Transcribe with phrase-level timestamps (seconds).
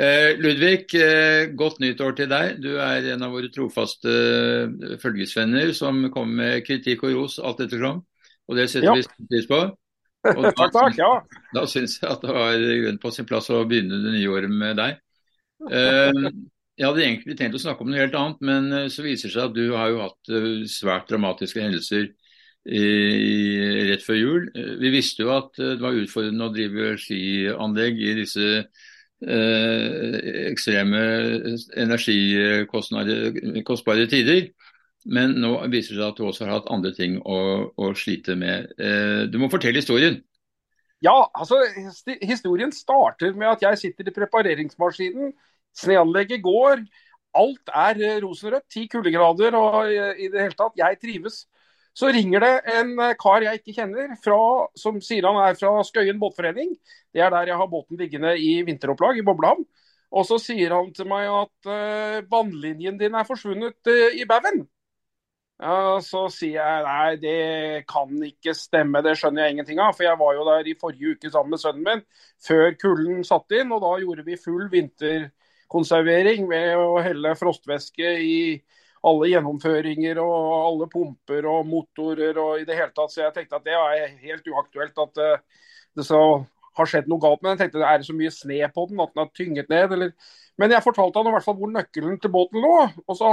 [0.00, 2.60] Eh, Ludvig, eh, godt nyttår til deg.
[2.62, 7.60] Du er en av våre trofaste eh, følgesvenner som kommer med kritikk og ros alt
[7.66, 8.04] ettersom.
[8.48, 8.94] Og det setter Ja.
[8.94, 9.60] vi pris på.
[10.36, 10.96] Og da, Takk.
[11.00, 11.10] Ja.
[11.56, 14.52] da syns jeg at det var grunn på sin plass å begynne det nye året
[14.52, 14.98] med deg.
[15.70, 19.46] Jeg hadde egentlig tenkt å snakke om noe helt annet, men så viser det seg
[19.48, 20.32] at du har jo hatt
[20.68, 22.10] svært dramatiske hendelser
[22.66, 22.82] i,
[23.90, 24.48] rett før jul.
[24.54, 28.66] Eh, Vi visste jo at eh, det var utfordrende å drive skianlegg i disse eh,
[30.50, 31.00] ekstreme
[31.76, 34.50] energikostbare tider.
[35.04, 37.38] Men nå viser det seg at du også har hatt andre ting å,
[37.72, 38.68] å slite med.
[38.76, 40.20] Eh, du må fortelle historien.
[41.02, 41.56] ja, altså
[42.22, 45.32] historien starter med at jeg sitter i prepareringsmaskinen.
[45.76, 46.82] Sneanlegget går.
[47.34, 48.66] Alt er eh, rosenrødt.
[48.72, 50.76] Ti kuldegrader og eh, i det hele tatt.
[50.76, 51.44] Jeg trives.
[51.96, 54.40] Så ringer det en eh, kar jeg ikke kjenner, fra,
[54.78, 56.74] som sier han er fra Skøyen båtforening.
[57.12, 59.66] Det er der jeg har båten liggende i vinteropplag i Boblehamn.
[60.10, 64.64] Og så sier han til meg at uh, vannlinjen din er forsvunnet uh, i baugen.
[65.60, 69.92] Ja, så sier jeg nei, det kan ikke stemme, det skjønner jeg ingenting av.
[69.92, 72.02] For jeg var jo der i forrige uke sammen med sønnen min,
[72.46, 73.74] før kulden satte inn.
[73.76, 78.40] Og da gjorde vi full vinterkonservering ved å helle frostvæske i
[79.06, 83.12] alle gjennomføringer og alle pumper og motorer og i det hele tatt.
[83.12, 86.20] Så jeg tenkte at det er helt uaktuelt at eh, det så
[86.78, 87.56] har skjedd noe galt med den.
[87.56, 90.12] Jeg tenkte er det så mye sne på den at den har tynget ned, eller
[90.60, 92.74] Men jeg fortalte han i hvert fall hvor nøkkelen til båten lå.
[93.06, 93.30] og så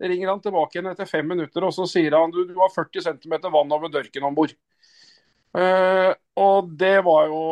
[0.00, 3.00] ringer han tilbake igjen etter fem minutter og så sier han du, du har 40
[3.06, 4.52] cm vann over dørken om bord.
[5.56, 7.42] Uh, og det var jo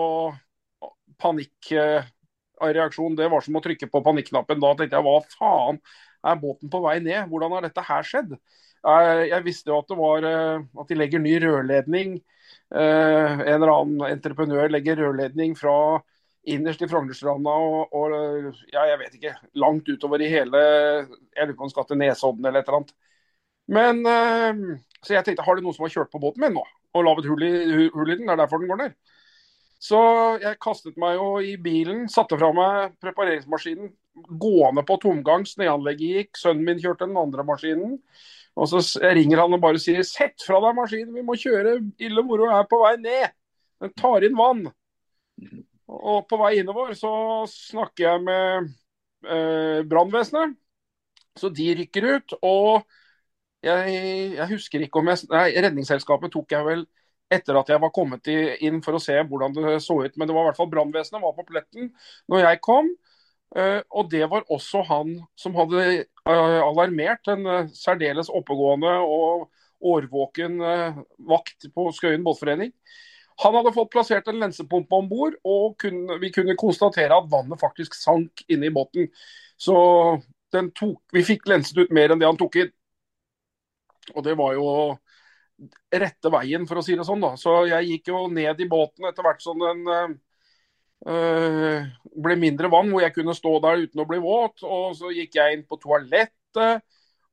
[1.20, 3.16] panikkreaksjon.
[3.16, 4.60] det var som å trykke på panikknappen.
[4.60, 5.80] Da tenkte jeg hva faen,
[6.24, 7.28] er båten på vei ned?
[7.30, 8.36] Hvordan har dette her skjedd?
[8.84, 12.18] Eh, jeg visste jo at var eh, at de legger ny rørledning.
[12.74, 16.02] Eh, en eller annen entreprenør legger rørledning fra
[16.44, 18.14] innerst i Frognerstranda og, og
[18.68, 22.44] ja, jeg vet ikke, langt utover i hele Jeg lurer på om skal til Nesodden
[22.44, 22.92] eller et eller annet.
[23.72, 24.02] Men
[25.00, 27.26] Så jeg tenkte, har det noen som har kjørt på båten min nå og laget
[27.30, 28.26] hull i, hull i den?
[28.28, 28.92] Det er derfor den går ned.
[29.80, 30.00] Så
[30.42, 35.46] jeg kastet meg jo i bilen, satte fra meg prepareringsmaskinen, gående på tomgang.
[35.48, 37.98] Sneanlegget gikk, sønnen min kjørte den andre maskinen.
[38.54, 38.82] Og så
[39.16, 42.66] ringer han og bare sier 'sett fra deg maskinen, vi må kjøre, ille moro er
[42.70, 43.32] på vei ned'.
[43.82, 44.68] Den tar inn vann.
[45.88, 47.10] Og på vei innover så
[47.50, 48.70] snakker jeg med
[49.26, 50.54] eh, brannvesenet.
[51.36, 52.36] Så de rykker ut.
[52.42, 52.84] Og
[53.64, 53.96] jeg,
[54.36, 56.86] jeg husker ikke om jeg Nei, Redningsselskapet tok jeg vel
[57.32, 60.16] etter at jeg var kommet inn for å se hvordan det så ut.
[60.16, 61.90] Men det var i hvert fall brannvesenet var på pletten
[62.30, 62.92] når jeg kom.
[63.54, 69.50] Eh, og det var også han som hadde eh, alarmert en eh, særdeles oppegående og
[69.84, 70.62] årvåken
[71.28, 72.70] vakt på Skøyen båtforening.
[73.42, 77.60] Han hadde fått plassert en lensepumpe om bord, og kunne, vi kunne konstatere at vannet
[77.60, 79.10] faktisk sank inne i båten.
[79.60, 79.74] Så
[80.54, 82.72] tok, vi fikk lenset ut mer enn det han tok inn.
[84.14, 84.70] Og det var jo
[85.92, 87.20] rette veien, for å si det sånn.
[87.20, 87.34] da.
[87.36, 89.84] Så jeg gikk jo ned i båten etter hvert som den
[91.04, 94.64] ble mindre vann, hvor jeg kunne stå der uten å bli våt.
[94.64, 96.84] Og så gikk jeg inn på toalettet,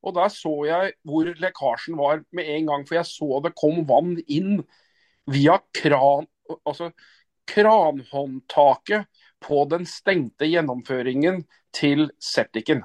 [0.01, 2.85] og der så jeg hvor lekkasjen var med en gang.
[2.87, 4.61] For jeg så det kom vann inn
[5.31, 6.27] via kran,
[6.65, 6.91] altså
[7.51, 9.07] kranhåndtaket
[9.41, 11.43] på den stengte gjennomføringen
[11.75, 12.83] til septiken.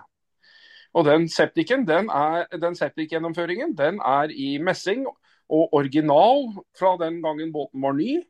[0.96, 5.04] Og den septiken, den, er, den septikgjennomføringen, den er i messing
[5.52, 6.48] og original
[6.78, 8.22] fra den gangen båten var ny.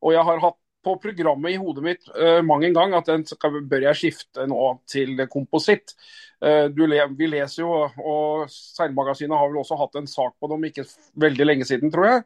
[0.00, 3.24] Og jeg har hatt på programmet i hodet mitt uh, mang en gang at den
[3.26, 4.60] skal, bør jeg skifte nå
[4.90, 5.96] til kompositt.
[6.42, 10.68] Uh, vi leser jo, og Seilmagasinet har vel også hatt en sak på det om
[10.68, 10.86] ikke
[11.26, 12.24] veldig lenge siden, tror jeg,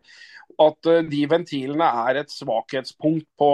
[0.66, 3.50] at uh, de ventilene er et svakhetspunkt på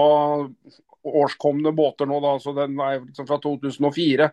[1.07, 2.21] årskomne båter nå.
[2.25, 4.31] Da, så den er liksom fra 2004.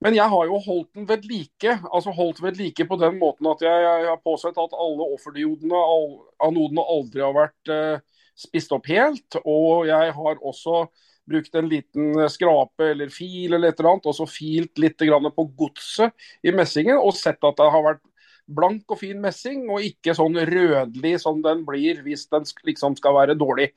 [0.00, 1.74] Men jeg har jo holdt den ved like.
[1.92, 5.76] Altså holdt ved like på den måten at jeg, jeg har påsett at alle offerdiodene,
[5.76, 6.14] all,
[6.48, 9.38] anodene, aldri har vært eh, spist opp helt.
[9.44, 10.84] Og jeg har også
[11.30, 15.46] brukt en liten skrape eller fil eller et eller annet, og så filt litt på
[15.58, 18.02] godset i messingen, og sett at det har vært
[18.50, 23.14] blank og fin messing, og ikke sånn rødlig som den blir hvis den liksom skal
[23.14, 23.70] være dårlig.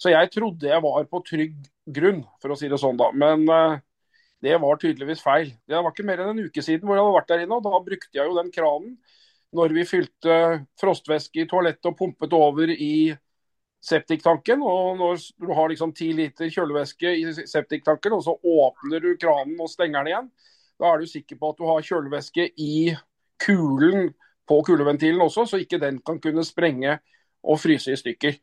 [0.00, 1.56] Så jeg trodde jeg var på trygg
[1.90, 3.10] grunn, for å si det sånn, da.
[3.12, 3.80] Men uh,
[4.40, 5.50] det var tydeligvis feil.
[5.68, 7.58] Det var ikke mer enn en uke siden hvor jeg hadde vært der inne.
[7.58, 8.94] og Da brukte jeg jo den kranen
[9.56, 10.34] når vi fylte
[10.78, 13.10] frostvæske i toalettet og pumpet over i
[13.80, 14.62] septiktanken.
[14.62, 19.60] og Når du har liksom ti liter kjølevæske i septiktanken, og så åpner du kranen
[19.60, 20.30] og stenger den igjen,
[20.80, 22.94] da er du sikker på at du har kjølevæske i
[23.40, 24.12] kulen
[24.48, 26.98] på kuleventilen også, så ikke den kan kunne sprenge
[27.42, 28.38] og fryse i stykker.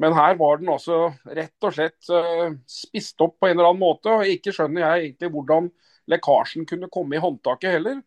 [0.00, 3.82] Men her var den altså rett og slett uh, spist opp på en eller annen
[3.82, 4.14] måte.
[4.14, 5.68] Og ikke skjønner jeg egentlig hvordan
[6.08, 7.98] lekkasjen kunne komme i håndtaket heller.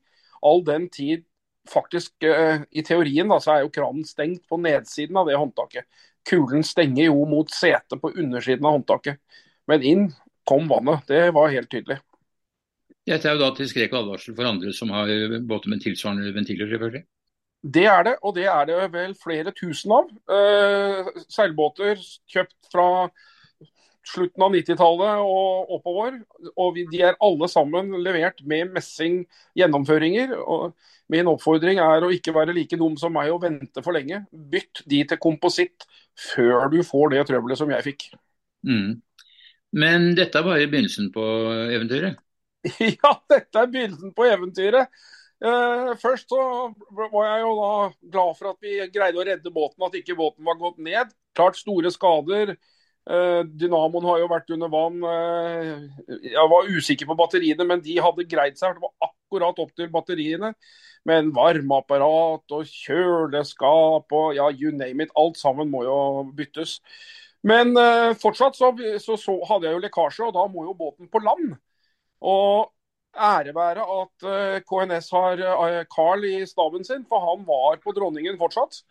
[0.42, 1.28] All den tid
[1.70, 5.88] faktisk uh, I teorien da, så er jo kranen stengt på nedsiden av det håndtaket.
[6.28, 9.20] Kulen stenger jo mot setet på undersiden av håndtaket.
[9.68, 10.06] Men inn
[10.48, 11.06] kom vannet.
[11.08, 12.00] Det var helt tydelig.
[13.08, 15.12] Dette er jo da til skrek og advarsel for andre som har
[15.44, 17.04] båter med tilsvarende ventiler, selvfølgelig?
[17.64, 20.10] Det er det, og det er det vel flere tusen av.
[20.28, 22.00] Uh, seilbåter
[22.32, 22.88] kjøpt fra
[24.08, 26.18] slutten av 90-tallet og oppover.
[26.54, 29.22] Og vi, de er alle sammen levert med messing
[29.60, 30.36] gjennomføringer.
[30.40, 30.74] og
[31.14, 34.24] Min oppfordring er å ikke være like dum som meg og vente for lenge.
[34.32, 35.88] Bytt de til kompositt
[36.20, 38.08] før du får det trøbbelet som jeg fikk.
[38.68, 39.02] Mm.
[39.74, 41.24] Men dette er bare begynnelsen på
[41.74, 42.20] eventyret?
[43.00, 45.04] ja, dette er begynnelsen på eventyret.
[45.44, 46.44] Uh, først så
[46.94, 47.72] var jeg jo da
[48.14, 51.12] glad for at vi greide å redde båten, at ikke båten var gått ned.
[51.36, 52.54] Klart store skader.
[53.04, 55.02] Eh, dynamoen har jo vært under vann.
[55.04, 58.78] Eh, jeg var usikker på batteriene, men de hadde greid seg.
[58.78, 60.54] Det var akkurat opp til batteriene.
[61.08, 65.12] Men varmeapparat og kjøleskap og ja, you name it.
[65.20, 65.98] Alt sammen må jo
[66.36, 66.78] byttes.
[67.44, 67.76] Men
[68.16, 68.70] fortsatt så,
[69.04, 71.58] så, så hadde jeg jo lekkasje, og da må jo båten på land.
[72.24, 72.72] Og
[73.14, 77.92] ære være at eh, KNS har eh, Carl i staben sin, for han var på
[77.92, 78.84] Dronningen fortsatt.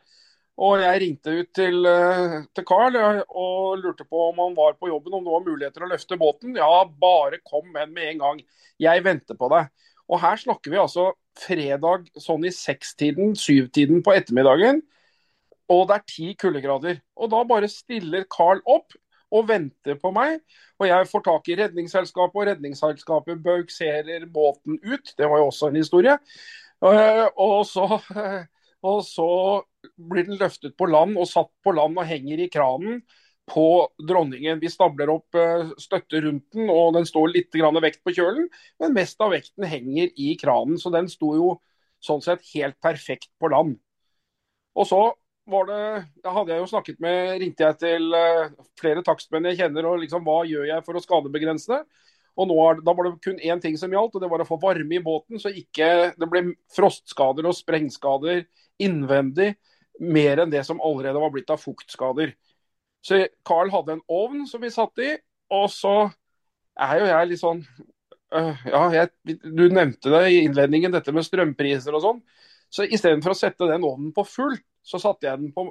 [0.61, 4.91] Og jeg ringte ut til, eh, til Carl og lurte på om han var på
[4.91, 6.57] jobben, om det var muligheter å løfte båten.
[6.57, 8.43] Ja, bare kom med med en gang.
[8.79, 9.71] Jeg venter på deg.
[10.09, 14.83] Og her snakker vi altså fredag sånn i sekstiden, syvtiden på ettermiddagen.
[15.73, 17.01] Og det er ti kuldegrader.
[17.17, 18.93] Og da bare stiller Carl opp
[19.33, 20.43] og venter på meg.
[20.79, 25.15] Og jeg får tak i Redningsselskapet, og Redningsselskapet baukserer båten ut.
[25.17, 26.19] Det var jo også en historie.
[26.85, 27.87] Eh, og så,
[28.93, 29.31] og så
[29.97, 33.03] blir den løftet på land og satt på land og henger i kranen
[33.51, 33.67] på
[34.09, 34.61] dronningen.
[34.63, 38.49] Vi stabler opp eh, støtte rundt den, og den står litt vekt på kjølen.
[38.81, 41.57] Men mest av vekten henger i kranen, så den sto jo
[42.03, 43.77] sånn sett helt perfekt på land.
[44.75, 45.03] Og så
[45.51, 45.83] var det,
[46.23, 50.23] hadde jeg jo snakket med, ringte jeg til uh, flere takstmenn jeg kjenner og liksom
[50.27, 51.81] hva gjør jeg for å skadebegrense.
[52.39, 54.49] Og nå er, Da var det kun én ting som gjaldt, og det var å
[54.49, 58.47] få varme i båten, så ikke det ble frostskader og sprengskader
[58.83, 59.53] innvendig
[60.03, 62.35] mer enn det som allerede var blitt av fuktskader.
[63.03, 65.15] Så Carl hadde en ovn som vi satt i,
[65.53, 65.97] og så
[66.79, 67.65] er jo jeg litt sånn
[68.33, 72.23] øh, Ja, jeg, du nevnte det i innledningen, dette med strømpriser og sånn.
[72.73, 75.69] Så istedenfor å sette den ovnen på fullt, så satte jeg den på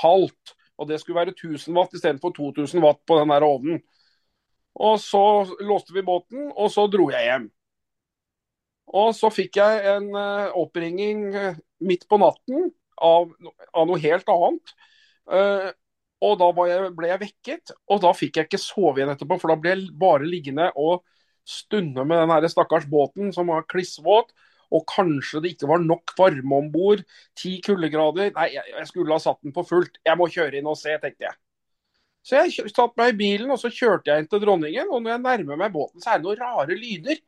[0.00, 0.56] halvt.
[0.80, 3.80] Og det skulle være 1000 watt istedenfor 2000 watt på den der ovnen.
[4.80, 5.22] Og så
[5.60, 7.48] låste vi båten, og så dro jeg hjem.
[8.96, 12.70] Og så fikk jeg en uh, oppringing uh, midt på natten
[13.04, 13.30] av,
[13.72, 14.74] av noe helt annet.
[15.30, 15.70] Uh,
[16.20, 19.38] og da jeg, ble jeg vekket, og da fikk jeg ikke sove igjen etterpå.
[19.40, 21.06] For da ble jeg bare liggende og
[21.48, 24.34] stunde med den stakkars båten som var klissvåt
[24.70, 27.02] og kanskje det ikke var nok varme om bord.
[27.38, 28.30] Ti kuldegrader.
[28.36, 29.98] Nei, jeg skulle ha satt den på fullt.
[30.06, 31.38] Jeg må kjøre inn og se, tenkte jeg.
[32.26, 34.92] Så jeg satte meg i bilen og så kjørte jeg inn til dronningen.
[34.92, 37.18] Og når jeg nærmer meg båten, så er det noen rare lyder.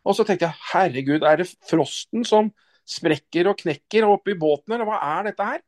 [0.00, 2.50] Og så tenkte jeg herregud, er det frosten som
[2.90, 5.64] sprekker og knekker oppi båten, eller hva er dette her?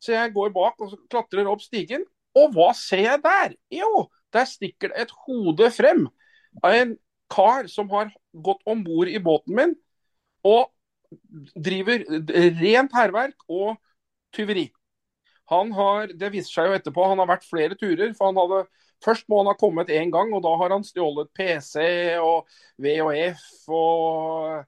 [0.00, 2.06] Så jeg går bak og klatrer opp stigen,
[2.38, 3.54] og hva ser jeg der?
[3.74, 6.06] Jo, der stikker det et hode frem
[6.62, 6.96] av en
[7.30, 9.74] kar som har gått om bord i båten min
[10.46, 10.70] og
[11.58, 12.04] driver
[12.60, 13.74] rent hærverk og
[14.34, 14.68] tyveri.
[15.50, 18.14] Han har, Det viser seg jo etterpå, han har vært flere turer.
[18.14, 18.66] for han hadde,
[19.04, 21.80] Først må han ha kommet én gang, og da har han stjålet PC
[22.20, 22.46] og
[22.78, 24.66] VHF og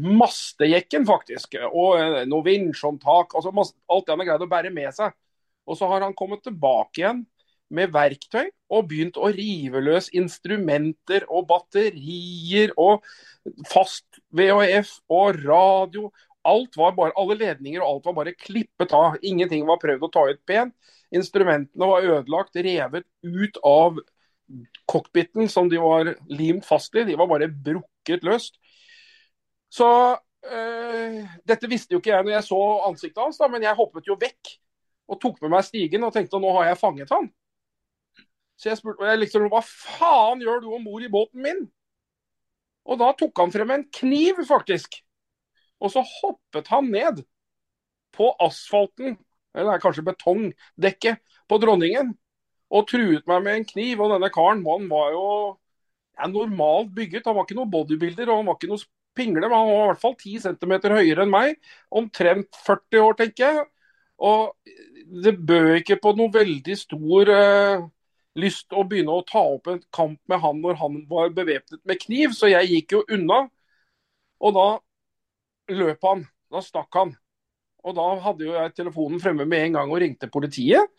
[0.00, 1.56] mastejekken, faktisk.
[1.68, 3.34] Og eh, noe vinsjhåndtak.
[3.36, 5.16] Altså alt det han har greid å bære med seg.
[5.66, 7.24] Og så har han kommet tilbake igjen
[7.74, 13.02] med verktøy og begynt å rive løs instrumenter og batterier og
[13.66, 16.10] fast VHF og radio.
[16.46, 19.18] Alt var bare, Alle ledninger og alt var bare klippet av.
[19.26, 20.76] Ingenting var prøvd å ta ut pent.
[21.14, 23.98] Instrumentene var ødelagt, revet ut av
[24.86, 27.04] cockpiten som de var limt fast i.
[27.06, 28.60] De var bare brukket løst.
[29.76, 31.16] Så øh,
[31.48, 34.16] dette visste jo ikke jeg når jeg så ansiktet hans, da, men jeg hoppet jo
[34.20, 34.54] vekk
[35.06, 37.28] og tok med meg stigen og tenkte nå har jeg fanget han.
[38.56, 41.66] Så jeg spurte jeg liksom, hva faen gjør du om bord i båten min?
[42.86, 45.00] Og da tok han frem en kniv, faktisk.
[45.82, 47.20] Og så hoppet han ned
[48.16, 49.18] på asfalten,
[49.56, 52.14] eller kanskje betongdekket, på Dronningen.
[52.72, 54.00] Og truet meg med en kniv.
[54.00, 55.26] Og denne karen han var jo
[56.16, 57.26] ja, normalt bygget.
[57.28, 58.82] Han var ikke noe bodybuilder og han var ikke noe
[59.16, 61.58] pingle, men han var i hvert fall 10 cm høyere enn meg.
[61.90, 63.66] Omtrent 40 år, tenker jeg.
[64.26, 64.54] Og
[65.24, 67.84] det bød ikke på noe veldig stor uh,
[68.40, 72.00] lyst å begynne å ta opp en kamp med han når han var bevæpnet med
[72.02, 73.44] kniv, så jeg gikk jo unna.
[74.44, 74.66] Og da
[75.76, 76.26] løp han.
[76.52, 77.14] Da stakk han.
[77.86, 80.90] Og da hadde jo jeg telefonen fremme med en gang og ringte politiet.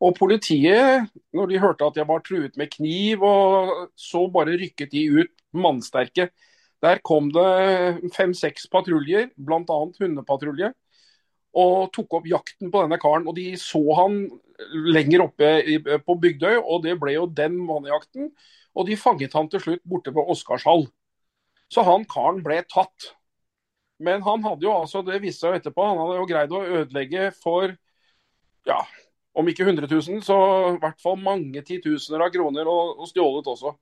[0.00, 4.94] Og politiet, når de hørte at jeg var truet med kniv, og så bare rykket
[4.94, 6.30] de ut mannsterke.
[6.80, 9.80] Der kom det fem-seks patruljer, bl.a.
[10.00, 10.72] hundepatrulje
[11.60, 13.26] og tok opp jakten på denne karen.
[13.28, 14.22] Og de så han
[14.86, 15.50] lenger oppe
[16.06, 18.30] på Bygdøy, og det ble jo den mannejakten.
[18.78, 20.86] Og de fanget han til slutt borte på Oscarshall.
[21.70, 23.12] Så han karen ble tatt.
[24.00, 27.26] Men han hadde jo altså, det viste seg etterpå, han hadde jo greid å ødelegge
[27.36, 27.74] for
[28.68, 28.78] ja,
[29.36, 30.36] om ikke 100 000, så
[30.70, 33.74] i hvert fall mange titusener av kroner, og, og stjålet også.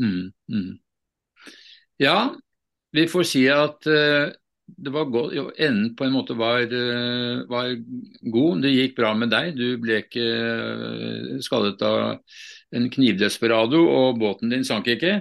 [0.00, 0.70] Mm, mm.
[2.00, 2.16] Ja,
[2.96, 4.32] vi får si at uh,
[4.76, 7.72] det var godt, jo, enden på en måte var, uh, var,
[8.36, 8.62] god.
[8.64, 9.52] Det gikk bra med deg.
[9.58, 12.20] Du ble ikke uh, skadet av
[12.76, 15.20] en knivdesperado, og båten din sank ikke.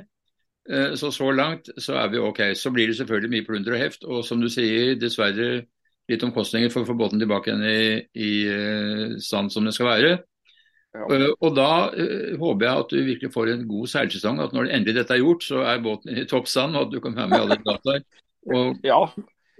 [0.69, 2.39] Eh, så så langt så er vi OK.
[2.53, 5.63] Så blir det selvfølgelig mye plunder og heft, og som du sier, dessverre
[6.09, 9.89] litt omkostninger for å få båten tilbake igjen i, i eh, stand som den skal
[9.89, 10.11] være.
[10.93, 11.05] Ja.
[11.37, 11.71] Og da
[12.41, 14.39] håper jeg at du virkelig får en god seilsesong.
[14.41, 17.17] At når endelig dette er gjort, så er båten i toppstand, og at du kan
[17.17, 18.07] være med alle dataer.
[18.55, 18.97] Og, ja,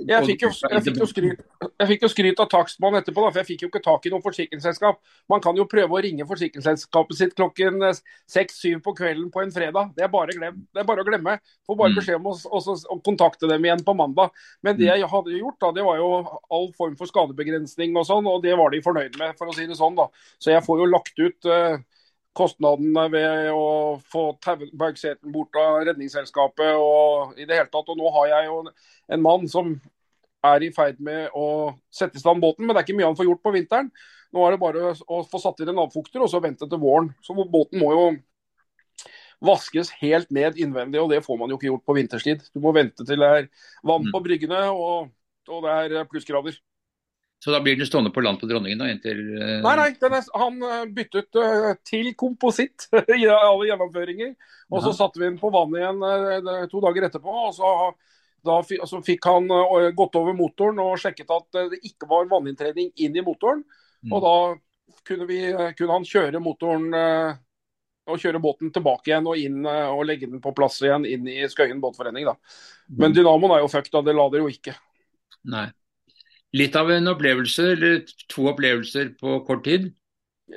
[0.08, 3.42] jeg fikk, jo, jeg, fikk skryt, jeg fikk, jo, skryt, av takstmannen etterpå, da, for
[3.42, 5.00] jeg fikk jo ikke tak i noe forsikringsselskap.
[5.32, 9.52] Man kan jo prøve å ringe forsikringsselskapet sitt klokken eh, seks-syv på kvelden på en
[9.56, 9.92] fredag.
[9.98, 11.36] Det er bare, glem, det er bare å glemme.
[11.68, 12.00] Får bare mm.
[12.00, 14.32] beskjed om å, også, å, kontakte dem igjen på mandag.
[14.64, 14.94] Men det mm.
[14.94, 16.10] jeg hadde gjort, da, det var jo
[16.56, 19.68] all form for skadebegrensning og sånn, og det var de fornøyd med, for å si
[19.68, 20.00] det sånn.
[20.00, 20.08] da.
[20.40, 21.76] Så jeg får jo lagt ut uh,
[22.40, 27.92] kostnadene ved å få Bergseten bort av Redningsselskapet og i det hele tatt.
[27.92, 29.76] Og nå har jeg jo en mann som
[30.46, 33.20] er i ferd med å sette i stand båten, men det er ikke mye han
[33.20, 33.92] får gjort på vinteren.
[34.36, 37.12] Nå er det bare å få satt inn en avfukter og så vente til våren.
[37.26, 38.04] Så båten må jo
[39.46, 42.44] vaskes helt ned innvendig, og det får man jo ikke gjort på vinterstid.
[42.54, 43.48] Du må vente til det er
[43.88, 45.12] vann på bryggene og,
[45.50, 46.60] og det er plussgrader.
[47.40, 49.62] Så da blir den stående på land på Dronningen da, inntil uh...
[49.64, 54.34] Nei, nei, er, han eh, byttet uh, til kompositt i alle gjennomføringer.
[54.70, 57.36] Og så satte vi den på vann igjen uh, to dager etterpå.
[57.48, 57.72] og så,
[58.44, 59.48] da altså, fikk han
[59.96, 63.64] gått over motoren og sjekket at det ikke var vanninntredning inn i motoren.
[64.04, 64.14] Mm.
[64.16, 64.36] Og da
[65.08, 65.40] kunne, vi,
[65.76, 66.88] kunne, han kjøre motoren
[68.10, 71.42] og kjøre båten tilbake igjen og inn og legge den på plass igjen inn i
[71.52, 72.32] Skøyen båtforening.
[72.32, 72.38] da.
[72.96, 73.20] Men mm.
[73.20, 74.04] dynamoen er jo fucked, da.
[74.08, 74.76] Det lader jo ikke.
[75.52, 75.68] Nei
[76.56, 78.02] litt av en opplevelse, eller
[78.32, 79.90] to opplevelser på kort tid?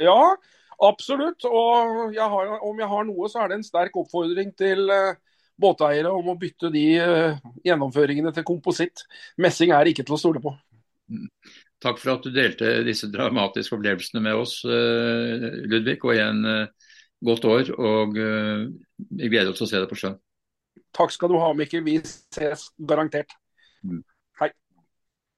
[0.01, 0.35] Ja,
[0.83, 1.45] absolutt.
[1.49, 5.19] Og jeg har, om jeg har noe, så er det en sterk oppfordring til uh,
[5.61, 9.05] båteiere om å bytte de uh, gjennomføringene til kompositt.
[9.43, 10.55] Messing er ikke til å stole på.
[11.13, 11.29] Mm.
[11.83, 15.99] Takk for at du delte disse dramatiske opplevelsene med oss, uh, Ludvig.
[16.07, 16.45] Og igjen
[17.23, 17.73] godt år.
[17.75, 20.17] Og vi gleder oss til å se deg på sjøen.
[20.93, 21.85] Takk skal du ha, Mikkel.
[21.85, 23.35] Vi ses garantert.
[23.83, 24.03] Mm.